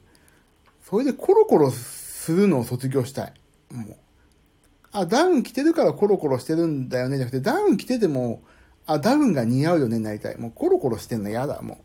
[0.83, 3.33] それでコロコロするのを卒業したい。
[3.71, 3.95] もう。
[4.91, 8.41] あ、ダウン着てるからコロコロしてるんだよね、じゃなくて、ダウン着てても、
[8.85, 10.37] あ、ダウンが似合うよね、なりたい。
[10.37, 11.77] もうコロコロしてんの嫌だ、もう。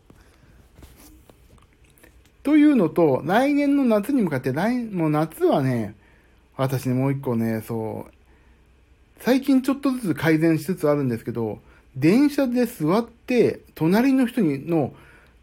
[2.43, 5.95] というのと、来年の夏に向かって、来、もう夏はね、
[6.57, 8.13] 私ね、もう一個ね、そう、
[9.21, 11.61] 最近ちょっとずつ改善しつつあるんですけど、
[11.97, 14.93] 電車で座って、隣の人にの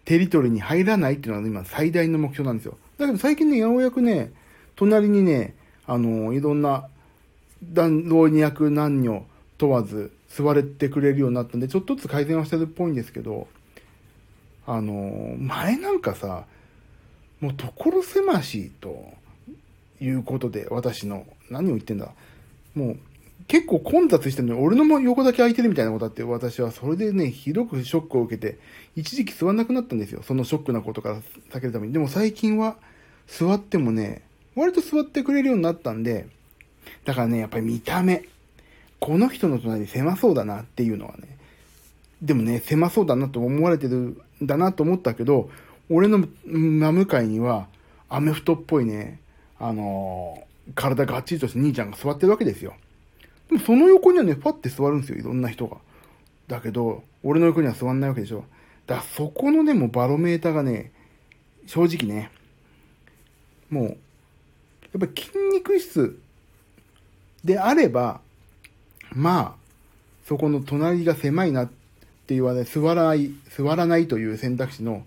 [0.06, 2.78] テリトリーに入らないっていうのが今最大の目標なんですよ。
[2.98, 4.32] だけど最近ね、ようやくね、
[4.76, 6.88] 隣にね、あの、いろんな、
[7.72, 9.26] だん老若男女
[9.58, 13.48] 問わず座れてくれるようになったんで、ちょっとずつ改善はしてるっぽいんですけど、
[14.66, 16.46] あの、前なんかさ、
[17.40, 19.14] もう所狭しと
[20.02, 22.14] いうことで、私の、何を言ってんだ。
[22.74, 22.98] もう、
[23.48, 28.58] 結構混雑してるのに、俺のも横だけ空いてるみたいなことあって、私はそれでね、ひどくショックを受けて、
[28.96, 30.24] 一時期座んなくなったんですよ。
[30.24, 31.22] そのショックなことから
[31.52, 31.94] 避けるために。
[31.94, 32.78] でも最近は、
[33.28, 34.22] 座ってもね、
[34.56, 36.28] 割と座ってくれるようになったんで、
[37.06, 38.24] だからね、やっぱり見た目。
[39.00, 41.38] この人の隣狭そうだなっていうのはね。
[42.22, 45.50] でもね、狭そうだなと思われてるんだなと思ったけど、
[45.90, 47.68] 俺の真向かいには、
[48.08, 49.20] アメフトっぽいね、
[49.60, 52.76] あのー、体がっちりとした兄ちゃんが座ってるわけですよ。
[53.50, 55.78] でもその横にはね、パッて座るんですよ、いろんな人が。
[56.48, 58.46] だけど、俺の横には座んないわけでしょ。
[58.88, 60.92] だからそこのね、もうバロメーターがね、
[61.66, 62.32] 正直ね、
[63.70, 66.20] もう、やっぱ筋肉質
[67.44, 68.22] であれば、
[69.12, 69.54] まあ、
[70.28, 75.06] そこの隣が狭いなって言われ、座らない、座らないという選択肢の、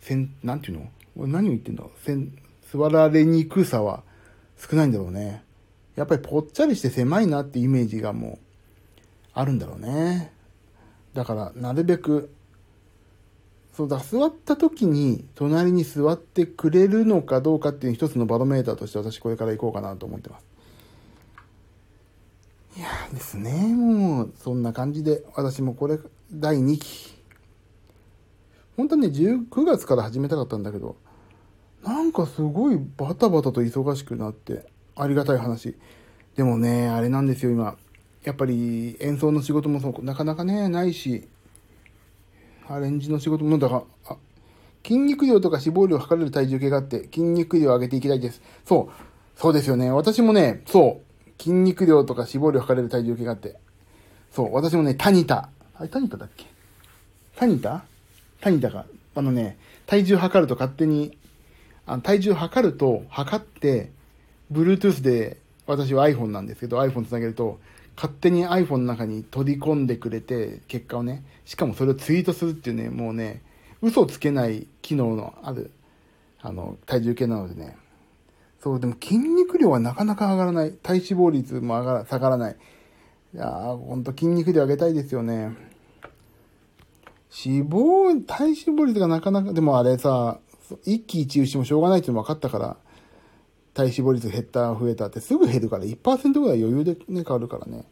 [0.00, 0.88] せん、なんていうの？
[1.16, 1.84] 俺何を言ってんだ？
[2.04, 2.32] せん、
[2.72, 4.02] 座られにくさは
[4.56, 5.42] 少ないんだろうね。
[5.96, 8.38] やっぱりぽっちゃりして狭いなってイメージがもう
[9.34, 10.32] あるんだろうね。
[11.14, 12.30] だからなるべく、
[13.76, 20.47] そうだ、座った時に隣に座ってくれるのかどうかっていう一つのバロメーターとして私これから行こうかなと思ってます。
[22.76, 25.98] いやですね、もうそんな感じで私もこれ
[26.32, 27.18] 第2期。
[28.76, 30.96] 本当はね、19月から始めたかったんだけど、
[31.82, 35.76] なんかすごいバタバタと忙しくなって、ありがたい話。
[36.36, 37.76] でもね、あれなんですよ、今。
[38.22, 41.26] やっぱり演奏の仕事もそう、なかなかね、ないし、
[42.68, 44.16] アレンジの仕事も、だから、あ、
[44.86, 48.40] 筋肉量とか脂肪量を測れる体重計があって、筋肉量を上げていきたいです。
[48.64, 49.90] そう、そうですよね。
[49.90, 51.07] 私もね、そう、
[51.38, 53.56] 筋肉量とか脂肪量測れる体重計があって、
[54.32, 55.48] そう、私もね、タニタ。
[55.74, 56.46] あれ、タニタだっけ？
[57.36, 57.84] タニタ？
[58.40, 58.84] タニタか。
[59.14, 61.16] あのね、体重測ると勝手に、
[61.86, 63.90] あの体重測ると、測って、
[64.52, 67.58] Bluetooth で、私は iPhone なんですけど、iPhone つなげると、
[67.96, 73.42] 勝手に iPhone の中に取り込んでくれて、結果をね、しかもそれをツイートするっていうね、もうね、
[73.82, 75.70] 嘘をつけない機能のある、
[76.40, 77.76] あの、体重計なのでね。
[78.60, 80.72] そう、でも筋肉量はなかなか上がらない。
[80.72, 82.56] 体脂肪率も上がら、下がらない。
[83.34, 85.56] いやー、ほんと筋肉量上げたいですよね。
[87.30, 90.40] 脂肪、体脂肪率がなかなか、でもあれさ、
[90.84, 92.76] 一喜一憂してもしょうがないっていうの分かったから、
[93.74, 97.84] 体脂肪率減った、増えたってすぐ減るから、1%ぐらい余裕でね、変わるからね。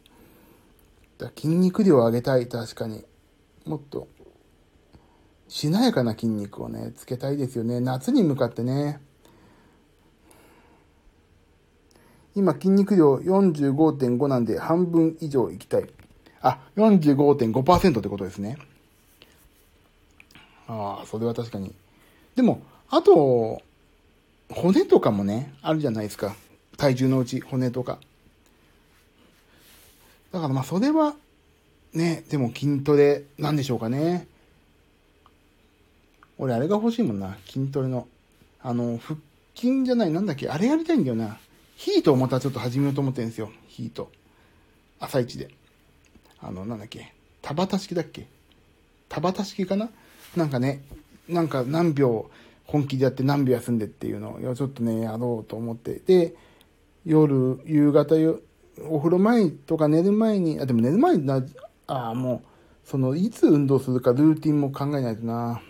[1.17, 3.05] だ筋肉量を上げたい、確かに。
[3.65, 4.07] もっと、
[5.47, 7.79] しなやかな筋肉をね、つけたいですよね。
[7.79, 8.99] 夏に向かってね。
[12.37, 15.89] 今、筋肉量45.5なんで、半分以上いきたい。
[16.39, 18.59] あ、45.5%ってことですね。
[20.67, 21.73] ああ、それは確かに。
[22.35, 23.63] でも、あと、
[24.51, 26.35] 骨とかもね、あるじゃないですか。
[26.77, 27.97] 体重のうち、骨とか。
[30.31, 31.15] だからまあ、それは、
[31.93, 34.27] ね、でも筋トレなんでしょうかね。
[36.37, 37.35] 俺、あれが欲しいもんな。
[37.47, 38.07] 筋トレの。
[38.61, 39.19] あの、腹
[39.55, 41.39] 筋じゃない、なんだっけ、あれやりたいんだよな。
[41.77, 43.51] ヒートをまたちょっと始めようと思ってるんですよ。
[43.67, 44.09] ヒート。
[44.99, 45.49] 朝一で。
[46.39, 47.13] あの、なんだっけ。
[47.43, 48.27] 田畑式だっけ
[49.09, 49.89] 田畑式かな？
[50.35, 50.81] なんかね、
[51.29, 52.31] なんか何秒
[52.65, 55.99] 本気でやって何秒休んでっていうのを、ちょっとね、やろうと思って。
[55.99, 56.35] で、
[57.05, 58.15] 夜、夕方、
[58.89, 61.45] お風呂前とか寝る前に、あ、でも寝る前にな、
[61.85, 62.41] ああ、も
[62.83, 65.61] う、その、いつ運動するかルーティンも考えないとな。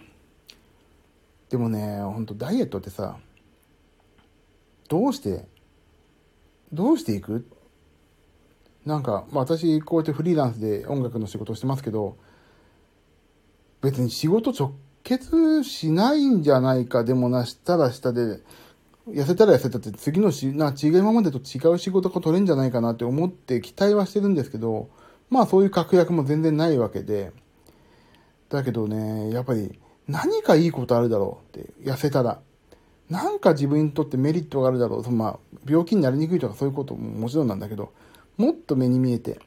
[1.49, 3.17] でもね、ほんとダイエットってさ、
[4.87, 5.45] どうして、
[6.73, 7.47] どうしていく？
[8.85, 12.17] なんか、まあ、私、こうやってフリーランスで音楽の仕事をしてますけど、
[13.81, 18.41] 別に仕事直結しないんじゃないか、でもな、したらしたで、
[19.09, 24.89] 痩せたら痩せたって次のし、な、違う今までと違う仕事が取れんじゃないかなって思って期待はしてるんですけど、
[25.29, 27.31] まあそういう確約も全然ないわけで、
[28.49, 32.41] だけどね、やっぱり何かいいことあるだろうって、痩せたら。
[33.09, 35.03] なんか自分にとってメリットがあるだろう。
[35.03, 37.93] そのまあ、病気になりにくいとかそういうことももちろんなんだけど、
[38.37, 39.39] もっと目に見えて、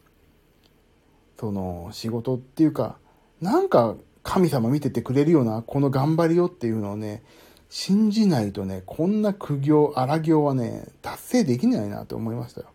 [1.38, 2.96] その仕事っていうか、
[3.40, 7.22] なんか神様見ててくれるような、この頑張りよっていうのをね、
[7.68, 12.68] 信じないとね、こんな苦行、荒行はね、達成できないなと思いましたよ。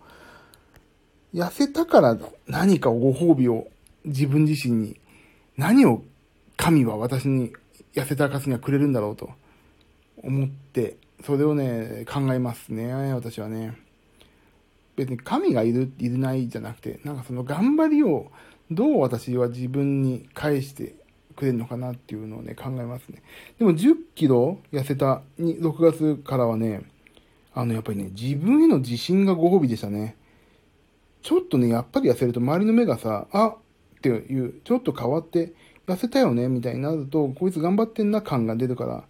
[1.33, 2.17] 痩せたから
[2.47, 3.67] 何かご褒美を
[4.05, 4.99] 自分自身に、
[5.57, 6.01] 何を
[6.57, 7.51] 神は私に
[7.93, 9.29] 痩せた証にはくれるんだろうと
[10.23, 13.77] 思って、それをね、考えますね、私はね。
[14.95, 18.31] 別に神がいる、いるないじゃなくて、なんかその頑張りを
[18.71, 20.95] どう私は自分に返して
[21.35, 23.21] くれるのかなっていうのをね、考えますね。
[23.59, 26.83] でも10キロ痩せたに、6月からはね、
[27.53, 30.15] あの、やっぱりね、自分への自信がご褒美でしたね。
[31.21, 33.55] ちょっとね、やっぱり痩せると周りの目がさ、あっ
[34.01, 35.53] ていう、ちょっと変わって、
[35.87, 39.03] 痩せたよねみたいになると、こいつ頑張ってんな感が出るから、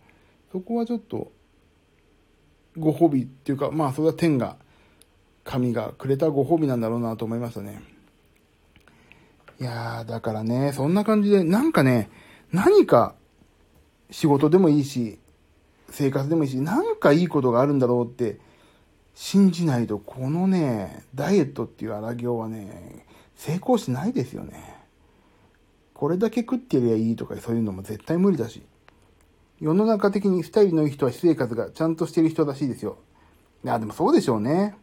[0.52, 1.32] そこはちょっと、
[2.78, 4.58] ご褒美っていうか、まあ、それは天が、
[5.44, 7.82] 神がくれたご褒美なんだろうなと思いましたね。
[9.60, 12.10] いやー、だからね、そんな感じで、なんかね、
[12.52, 13.16] 何か
[14.10, 15.20] 仕事でもいいし、
[15.90, 18.40] 生活でもいいし、なんかいいことがあるんだろうって
[19.14, 23.06] 信じないと、このね、ダイエットっていう荒行はね、
[23.36, 24.76] 成功しないですよね。
[25.94, 28.62] これだけ食ってりゃいいとかそういうのも絶対無理だし。
[29.60, 32.98] 世の中的にスタイルのいい人は私生活がちゃんとしてる人らしいですよ。
[33.64, 34.76] いや、でもそうでしょうね。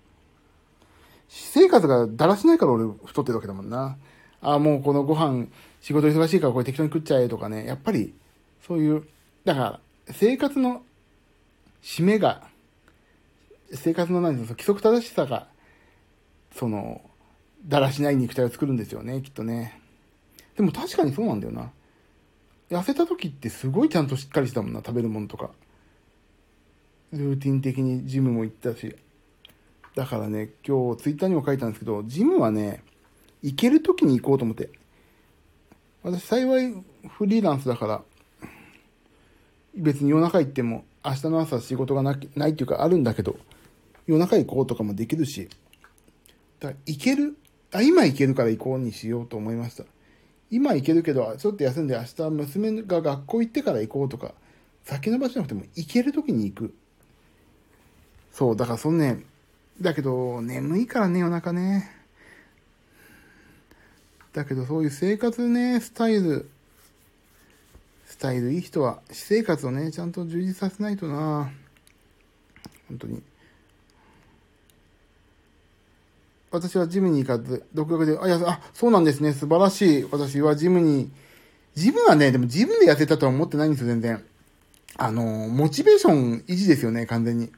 [1.28, 3.96] 私生活がだらしないから俺太ってるわけだもんな。
[4.40, 5.46] ああ、もうこのご飯、
[5.80, 8.14] 仕事忙しいからこれ適当に食っちゃえとかね、やっぱり、
[8.66, 9.06] そういう、
[9.44, 9.80] だから、
[10.10, 10.82] 生活の
[11.82, 12.42] 締めが、
[13.72, 15.48] 生活の何ですか、規則正しさが、
[16.54, 17.02] その、
[17.66, 19.80] だらしない肉体を作るんですよね、きっとね。
[20.56, 21.70] でも確かにそうなんだよな。
[22.72, 25.50] 痩せた時ってすごいちゃんとしっかりしたもんな、食べるものとか。
[27.12, 28.96] ルーティン的にジムも行ったし。
[29.94, 32.82] だからね、今日ツイッターにも書いたんですけど、ジムはね、
[33.42, 34.70] 行ける時に行こうと思って。
[36.02, 36.72] 私幸い
[37.08, 38.02] フリーランスだから、
[39.74, 43.36] 別に夜中行っても明日の朝仕事がなないっていうかあるんだけど、
[44.06, 45.50] 夜中行こうとかもできるし、
[46.58, 47.36] だから行ける、
[47.72, 49.84] あ、今行けるから行こうにしようと思いました。
[50.52, 54.34] 今行けるけど、ちょっと休んで明日娘が学校行ってから行こうとか、
[54.84, 56.74] 先延ばしなくても行ける時に行く。
[58.32, 59.24] そう、だからそのね、
[59.80, 61.90] だけど眠いからね、夜中ね。
[64.34, 66.50] だけどそういう生活ね、スタイル、
[68.04, 71.50] スタイルいい人は、私生活をね、ちゃんと充実させないとな
[72.88, 73.22] 本当に。
[76.52, 80.08] 私はジムに行かず、独学で、あ、いや、あ、そうなんですね、素晴らしい。
[80.10, 81.10] 私はジムに、
[81.74, 84.22] ジムはね、でもジムで痩せたとは思ってないんですよ、全然。
[84.98, 87.50] あの、モチベーション維持ですよね、完全に。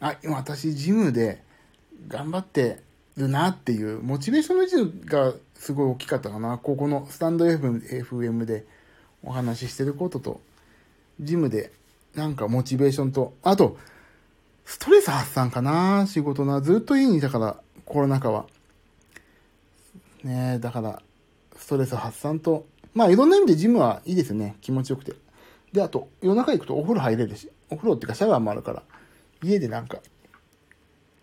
[0.00, 1.42] あ、今私、ジムで
[2.08, 2.82] 頑張って
[3.16, 6.58] るなっていう、モチベーションの維持がすごい大きかったかな。
[6.58, 8.66] ここのスタンド FM, で
[9.22, 10.40] お話ししてることと、
[11.20, 11.72] ジムで
[12.14, 13.78] なんかモチベーションと、あと、
[14.66, 16.60] ストレス発散かな仕事な。
[16.60, 18.46] ずっと家にいたから、コロナ禍は。
[20.22, 21.02] ねだから、
[21.56, 24.56] ストレス発散と、まあいろんな意味でジムはいいですよね。
[24.60, 25.14] 気持ちよくて。
[25.72, 28.82] で、あと、夜中行くとお風呂入れるし、お風呂っていうかシャワーもあるから、
[29.42, 29.98] 家でなんか、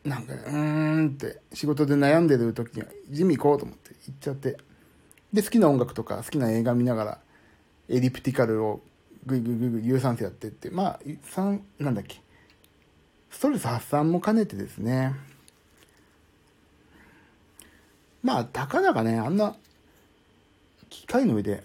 [0.03, 4.57] なんか、うーんって仕事で悩んでる時にはジム行こうと思って行っちゃって。
[5.32, 7.20] で、好きな音楽とか好きな映画見ながら、
[7.88, 8.82] エリプティカルを
[9.26, 12.22] ぐいぐいぐいぐい有酸素やってって、まあ、三、なんだっけ。
[13.30, 15.13] ストレス発散も兼ねてですね。
[18.24, 19.55] まあ、たかだかね、あんな、
[20.89, 21.63] 機械の上で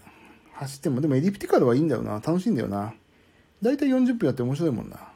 [0.55, 2.15] 走っても、でもエリプティカルはいいんだよな。
[2.15, 2.95] 楽しいんだよな。
[3.63, 5.09] だいたい40分やって面白いもんな。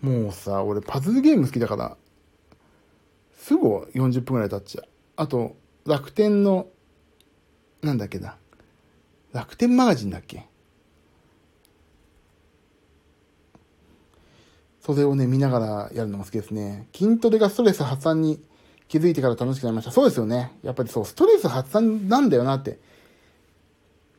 [0.00, 1.96] もうさ、俺パズルゲーム好きだから、
[3.38, 4.84] すぐ40分ぐらい経っちゃう。
[5.16, 5.56] あと、
[5.86, 6.68] 楽天の、
[7.82, 8.36] なんだっけな。
[9.32, 10.46] 楽天マガジンだっけ
[14.80, 16.88] それをね、見ながらやるのも好きですね。
[16.94, 18.42] 筋トレがストレス発散に
[18.94, 19.90] 気づいてから楽しくなりました。
[19.90, 20.52] そうですよね。
[20.62, 22.78] やっぱりそう、ストレス発散なんだよなって。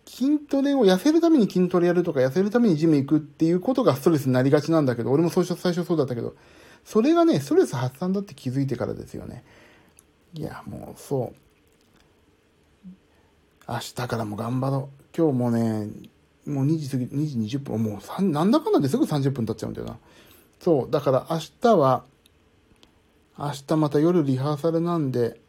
[0.05, 6.36] 筋トレを痩せるために筋トレやるとか、痩せるためにジム行くっていうことがストレスになりがちなんだけど、俺も最初最初そうだったけど、
[6.84, 9.45] それがね、ストレス発散だって気づいてからですよね。
[10.34, 11.32] いや、もうそ
[12.86, 12.91] う。
[13.69, 15.03] 明日からも頑張ろう。
[15.17, 15.88] 今日もね、
[16.45, 19.97] もう2時過ぎ、2時20分、もう3なんだかんだですぐ30分経っちゃうんだよな。
[20.59, 22.03] そう、だから明日は、
[23.38, 25.41] 明日また夜リハーサルなんで、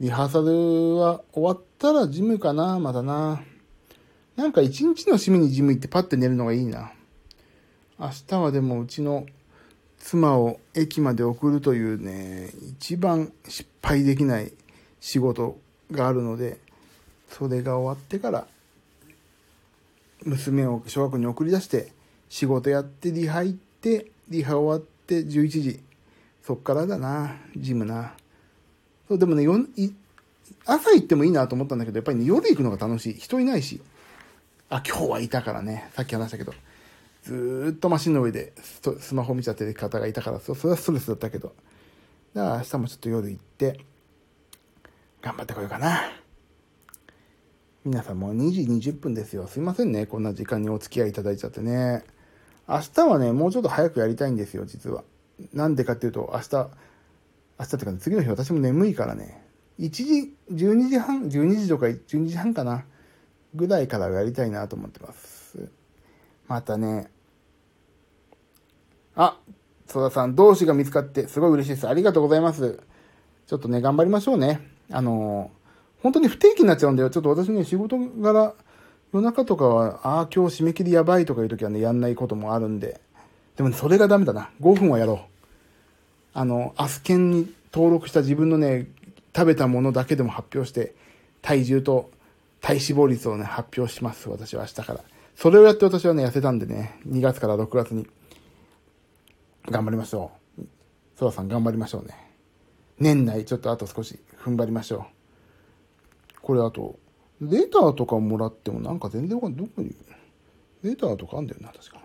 [0.00, 3.42] リハーサルは終わったらジムかな、まだな。
[4.36, 6.92] なんか一日の締めにジム行ってパッて寝るのがいいな。
[7.98, 9.26] 明日はでもうちの
[9.98, 14.52] 妻を駅まで送るというね、一番失敗できない
[15.00, 15.58] 仕事
[15.90, 16.58] があるので、
[17.28, 18.46] それが終わってから、
[20.24, 21.92] 娘を小学校に送り出して、
[22.30, 25.87] 仕事やってリハ行って、リハ終わって11時。
[26.48, 28.14] そっからだな、ジムな。
[29.06, 29.46] そう、でもね、
[30.64, 33.18] 朝行ってもいいなと思ったんだけど、やっぱりね、夜行くのが楽しい。
[33.18, 33.82] 人いないし。
[34.70, 35.90] あ、今日はいたからね。
[35.92, 36.54] さっき話したけど。
[37.24, 38.54] ずーっとマシンの上で
[38.98, 41.52] スマホ見ちゃってる方がいたから、それはストレスだったけど。
[42.32, 43.84] だから明日もちょっと夜行って、
[45.20, 46.00] 頑張ってこようかな。
[47.84, 49.46] 皆さんもう2時20分ですよ。
[49.48, 50.06] すいませんね。
[50.06, 52.04] こんな時間にお付き合いいただいちゃってね。
[52.66, 55.04] 明日はね、もうちょっと早くやりたいんですよ、実は。
[55.52, 59.44] なんでかっていうと、明日、明日っていうか、次の日私も眠いからね。
[59.78, 62.84] 1時、12時半、12時とか12時半かな。
[63.54, 65.70] ぐらいからやりたいなと思ってます。
[66.46, 67.10] またね、
[69.14, 69.38] あ、
[69.88, 71.88] 戸田さん、同志が見つかってすごい嬉しいです。
[71.88, 72.80] ありがとうございます。
[73.46, 74.60] ちょっとね、頑張りましょうね。
[74.90, 75.50] あの、
[76.02, 77.10] 本当に不定期になっちゃうんだよ。
[77.10, 78.54] ちょっと私ね、仕事柄、
[79.12, 83.00] 夜中とかは、ああ、今日締め切りやばいとかいう時はね、やんないこともあるんで。
[83.58, 84.50] でもね、それがダメだな。
[84.60, 85.18] 5分はやろう。
[86.32, 88.86] あの、アスケンに登録した自分のね、
[89.34, 90.94] 食べたものだけでも発表して、
[91.42, 92.08] 体重と
[92.60, 94.28] 体脂肪率をね、発表します。
[94.28, 95.00] 私は明日から。
[95.34, 98.06] それをやって私はね、痩せたんでね、2月から6月に。
[99.66, 100.62] 頑張りましょう。
[101.16, 102.14] ソラさん頑張りましょうね。
[103.00, 105.06] 年内ちょっとあと少し踏ん張りましょ
[106.36, 106.40] う。
[106.40, 106.96] これあと、
[107.40, 109.66] レターとかもらってもなんか全然わかんない。
[109.66, 109.92] どこに？
[110.84, 111.98] レターとかあんだよな、確か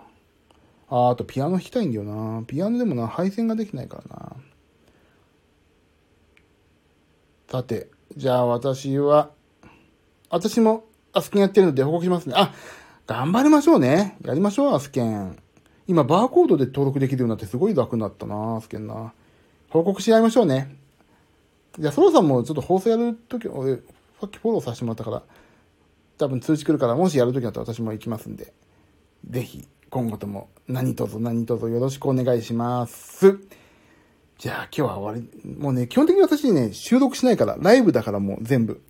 [0.89, 2.43] あ、あとピアノ弾きたいんだよな。
[2.45, 4.35] ピアノでもな、配線ができないからな。
[7.49, 9.31] さて、じゃあ私は、
[10.29, 12.33] 私もアスケンやってるので報告しますね。
[12.35, 12.53] あ、
[13.05, 14.17] 頑張りましょうね。
[14.23, 15.37] やりましょう、アスケン。
[15.87, 19.13] 今、バーコードで登録できるようになってすごい楽になったな、アスケンな。
[19.69, 20.75] 報告し合いましょうね。
[21.77, 23.75] じゃあ、ソロさんもちょっと放送やるとき、俺、
[24.19, 25.23] さっきフォローさせてもらったから、
[26.17, 28.53] 多分通知来るから、もしやるときだったら私も行きますんで、
[29.29, 33.37] ぜひ、今後とも何卒何卒よろしくお願いします。
[34.37, 35.55] じゃあ今日は終わり。
[35.57, 38.81] もうね、基本的に私ね、収録しないから、ライブだからもう全部。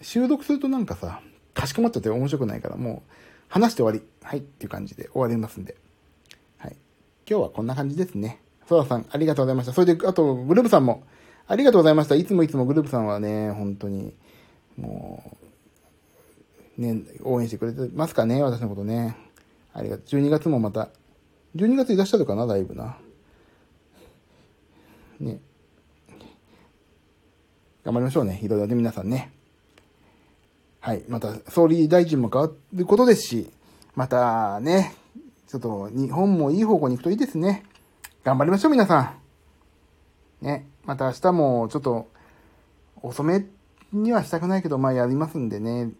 [0.00, 1.20] 収録するとなんかさ、
[1.52, 3.12] かしこまっちゃって面白くないから、もう
[3.48, 4.02] 話して終わり。
[4.22, 5.76] はいっていう感じで終わりますんで。
[6.56, 6.76] はい。
[7.28, 8.40] 今日はこんな感じですね。
[8.66, 9.74] ソラさん、ありがとうございました。
[9.74, 11.04] それで、あと、グループさんも、
[11.46, 12.14] ありがとうございました。
[12.14, 14.14] いつもいつもグループさんはね、本当に、
[14.78, 15.36] も
[16.78, 19.23] う、ね、応援してくれてますかね、私のことね。
[19.74, 20.20] ありがとう。
[20.20, 20.88] 12月もまた、
[21.56, 22.96] 12月いらっしゃるかな、だいぶな。
[25.20, 25.40] ね。
[27.82, 28.40] 頑張りましょうね。
[28.42, 29.32] いろいろね、皆さんね。
[30.80, 31.04] はい。
[31.08, 33.50] また、総理大臣も変わることですし、
[33.94, 34.94] またね、
[35.48, 37.64] ちょっと日本もいい方向に行くといいですね。
[38.22, 39.14] 頑張りましょう、皆さ
[40.42, 40.44] ん。
[40.44, 40.68] ね。
[40.84, 42.08] また明日もちょっと
[43.02, 43.46] 遅め
[43.92, 45.90] にはしたくないけど、まあやりますんでね。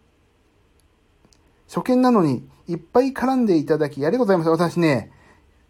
[1.69, 4.51] 初見なのにいっぱい絡んでいただきありがとうございました。
[4.51, 5.11] 私ね、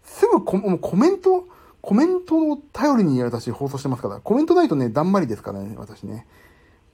[0.05, 1.47] すぐココメント、
[1.81, 6.27] コメントを頼りに私放送してますから、コメントないとね、だんまりですからね、私ね。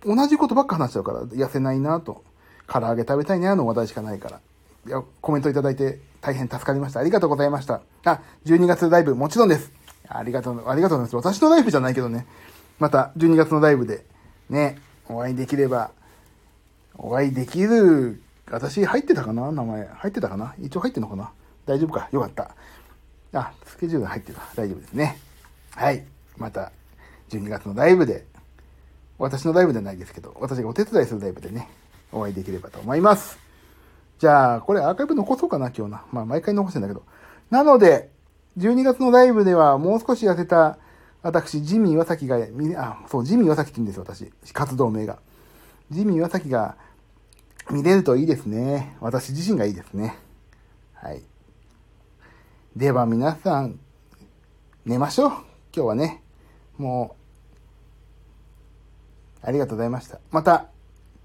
[0.05, 2.25] 同じことばっか話しちゃうから、痩せないなと。
[2.67, 4.41] 唐揚げ食べたいなの話題しかないから。
[4.87, 7.01] いや、コメントいただいて大変助かりました。
[7.01, 7.81] ありがとうございました。
[8.05, 9.73] あ、12月ライブもちろんです。
[10.09, 11.33] ありがとう、ありがとうございます。
[11.35, 12.27] 私のライブじゃないけどね。
[12.79, 14.05] また12月のライブで
[14.49, 14.79] ね、
[15.09, 15.91] お会いできれば、
[16.97, 19.87] お会いできる、私入ってたかな名前。
[19.87, 20.55] 入ってたかな？
[20.61, 21.31] 一応入ってんのかな？
[21.67, 22.09] 大丈夫か？
[22.13, 22.55] よかった。
[23.33, 24.43] あ、スケジュール入ってた。
[24.57, 25.19] 大丈夫ですね。
[25.75, 26.05] はい。
[26.37, 26.73] また、
[27.29, 28.27] 12月のライブで
[29.19, 31.69] 私のライブではないですけど、私がお手伝いするライブでね、
[32.11, 33.39] お会いできればと思います。
[34.19, 36.05] じゃあ、これアーカイブ残そうかな、今日な。
[36.13, 37.05] まあ、毎回残してんだけど。
[37.51, 38.11] なので、
[38.59, 40.79] 12月のライブではもう少し痩せた、
[41.23, 42.37] 私、ジミー岩崎が、
[42.79, 44.53] あ、そう、ジミー岩崎って言うんですよ、私。
[44.53, 45.19] 活動名が。
[45.91, 46.77] ジミー岩崎が
[47.71, 48.97] 見れるといいですね。
[49.01, 50.17] 私自身がいいですね。
[50.95, 51.23] はい。
[52.77, 53.79] では皆さん、
[54.85, 55.31] 寝ましょう。
[55.31, 56.23] 今日はね。
[56.79, 57.17] も
[59.43, 60.19] う、ありがとうございました。
[60.31, 60.67] また、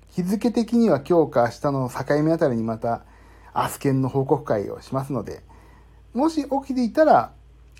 [0.09, 3.03] 日付的には今日か明日の境目あたりにまた、
[3.53, 5.41] アスケンの報告会をしますので、
[6.13, 7.33] もし起きていたら、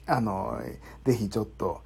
[0.08, 0.60] あの、
[1.06, 1.82] ぜひちょっと、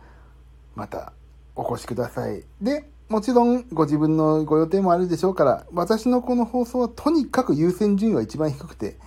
[0.75, 1.11] また、
[1.55, 2.43] お越しください。
[2.61, 8.97] で、もちろんご自分のご予定もあるでしょうから、私のこの放送はとにかく優先順位は一番低くて、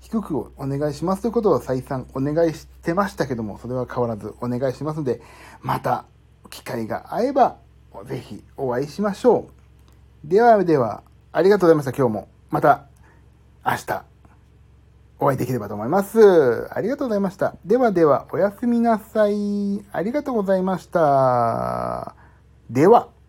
[0.00, 5.20] 低くお願いしますということを再三お願いしてましたけども、それは変わらずお願いしますので、
[5.60, 6.06] また
[6.48, 7.58] 機会が合えば、
[8.06, 9.50] ぜひお会いしましょ
[10.24, 10.28] う。
[10.28, 12.28] ではでは、ありがとうございました、今日も。
[12.48, 12.86] また、
[13.62, 14.04] 明日、
[15.18, 16.66] お会いできればと思います。
[16.74, 17.56] ありがとうございました。
[17.66, 19.84] ではでは、おやすみなさい。
[19.92, 22.14] ありがとうございました。
[22.70, 23.19] では。